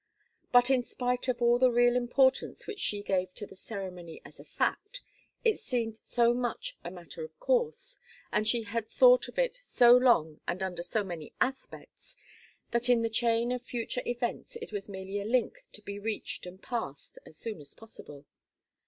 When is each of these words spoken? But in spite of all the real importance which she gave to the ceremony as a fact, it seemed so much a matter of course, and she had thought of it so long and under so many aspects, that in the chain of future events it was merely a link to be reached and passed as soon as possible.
But 0.51 0.71
in 0.71 0.81
spite 0.81 1.27
of 1.27 1.43
all 1.43 1.59
the 1.59 1.69
real 1.69 1.95
importance 1.95 2.65
which 2.65 2.79
she 2.79 3.03
gave 3.03 3.35
to 3.35 3.45
the 3.45 3.53
ceremony 3.55 4.19
as 4.25 4.39
a 4.39 4.43
fact, 4.43 5.03
it 5.43 5.59
seemed 5.59 5.99
so 6.01 6.33
much 6.33 6.75
a 6.83 6.89
matter 6.89 7.23
of 7.23 7.39
course, 7.39 7.99
and 8.31 8.47
she 8.47 8.63
had 8.63 8.87
thought 8.87 9.27
of 9.27 9.37
it 9.37 9.59
so 9.61 9.95
long 9.95 10.39
and 10.47 10.63
under 10.63 10.81
so 10.81 11.03
many 11.03 11.33
aspects, 11.39 12.17
that 12.71 12.89
in 12.89 13.03
the 13.03 13.11
chain 13.11 13.51
of 13.51 13.61
future 13.61 14.01
events 14.07 14.57
it 14.59 14.71
was 14.71 14.89
merely 14.89 15.19
a 15.19 15.23
link 15.23 15.65
to 15.73 15.83
be 15.83 15.99
reached 15.99 16.47
and 16.47 16.63
passed 16.63 17.19
as 17.23 17.37
soon 17.37 17.61
as 17.61 17.75
possible. 17.75 18.25